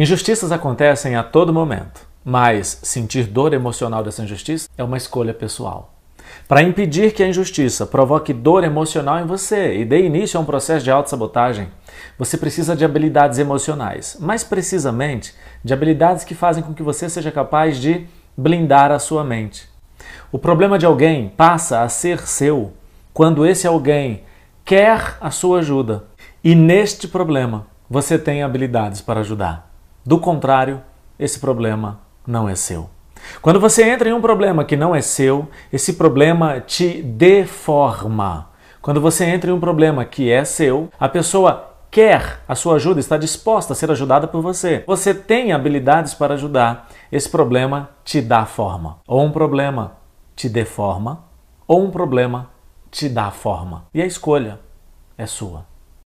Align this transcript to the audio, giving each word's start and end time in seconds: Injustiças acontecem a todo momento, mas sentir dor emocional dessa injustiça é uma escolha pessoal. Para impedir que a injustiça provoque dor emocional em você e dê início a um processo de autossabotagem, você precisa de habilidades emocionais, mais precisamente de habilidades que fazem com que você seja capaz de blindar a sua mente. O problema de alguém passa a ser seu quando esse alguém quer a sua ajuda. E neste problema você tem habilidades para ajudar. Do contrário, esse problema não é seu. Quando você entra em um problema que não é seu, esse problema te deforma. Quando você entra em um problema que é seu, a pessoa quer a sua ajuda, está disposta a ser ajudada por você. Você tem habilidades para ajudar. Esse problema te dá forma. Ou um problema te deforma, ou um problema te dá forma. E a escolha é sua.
Injustiças 0.00 0.52
acontecem 0.52 1.16
a 1.16 1.24
todo 1.24 1.52
momento, 1.52 2.06
mas 2.24 2.78
sentir 2.84 3.24
dor 3.24 3.52
emocional 3.52 4.00
dessa 4.00 4.22
injustiça 4.22 4.68
é 4.78 4.84
uma 4.84 4.96
escolha 4.96 5.34
pessoal. 5.34 5.92
Para 6.46 6.62
impedir 6.62 7.12
que 7.12 7.20
a 7.20 7.26
injustiça 7.26 7.84
provoque 7.84 8.32
dor 8.32 8.62
emocional 8.62 9.18
em 9.18 9.26
você 9.26 9.76
e 9.76 9.84
dê 9.84 10.06
início 10.06 10.38
a 10.38 10.40
um 10.40 10.46
processo 10.46 10.84
de 10.84 10.90
autossabotagem, 10.92 11.66
você 12.16 12.38
precisa 12.38 12.76
de 12.76 12.84
habilidades 12.84 13.40
emocionais, 13.40 14.16
mais 14.20 14.44
precisamente 14.44 15.34
de 15.64 15.74
habilidades 15.74 16.22
que 16.22 16.32
fazem 16.32 16.62
com 16.62 16.72
que 16.72 16.82
você 16.84 17.08
seja 17.08 17.32
capaz 17.32 17.76
de 17.76 18.06
blindar 18.36 18.92
a 18.92 19.00
sua 19.00 19.24
mente. 19.24 19.68
O 20.30 20.38
problema 20.38 20.78
de 20.78 20.86
alguém 20.86 21.28
passa 21.36 21.80
a 21.80 21.88
ser 21.88 22.20
seu 22.20 22.72
quando 23.12 23.44
esse 23.44 23.66
alguém 23.66 24.22
quer 24.64 25.16
a 25.20 25.32
sua 25.32 25.58
ajuda. 25.58 26.04
E 26.44 26.54
neste 26.54 27.08
problema 27.08 27.66
você 27.90 28.16
tem 28.16 28.44
habilidades 28.44 29.00
para 29.00 29.18
ajudar. 29.18 29.67
Do 30.08 30.18
contrário, 30.18 30.80
esse 31.18 31.38
problema 31.38 32.00
não 32.26 32.48
é 32.48 32.54
seu. 32.54 32.88
Quando 33.42 33.60
você 33.60 33.82
entra 33.82 34.08
em 34.08 34.12
um 34.14 34.22
problema 34.22 34.64
que 34.64 34.74
não 34.74 34.96
é 34.96 35.02
seu, 35.02 35.46
esse 35.70 35.92
problema 35.92 36.60
te 36.62 37.02
deforma. 37.02 38.48
Quando 38.80 39.02
você 39.02 39.26
entra 39.26 39.50
em 39.50 39.52
um 39.52 39.60
problema 39.60 40.06
que 40.06 40.30
é 40.30 40.46
seu, 40.46 40.88
a 40.98 41.10
pessoa 41.10 41.74
quer 41.90 42.40
a 42.48 42.54
sua 42.54 42.76
ajuda, 42.76 43.00
está 43.00 43.18
disposta 43.18 43.74
a 43.74 43.76
ser 43.76 43.90
ajudada 43.90 44.26
por 44.26 44.40
você. 44.40 44.82
Você 44.86 45.12
tem 45.12 45.52
habilidades 45.52 46.14
para 46.14 46.32
ajudar. 46.32 46.88
Esse 47.12 47.28
problema 47.28 47.90
te 48.02 48.22
dá 48.22 48.46
forma. 48.46 49.00
Ou 49.06 49.22
um 49.22 49.30
problema 49.30 49.98
te 50.34 50.48
deforma, 50.48 51.22
ou 51.66 51.84
um 51.84 51.90
problema 51.90 52.48
te 52.90 53.10
dá 53.10 53.30
forma. 53.30 53.84
E 53.92 54.00
a 54.00 54.06
escolha 54.06 54.58
é 55.18 55.26
sua. 55.26 55.66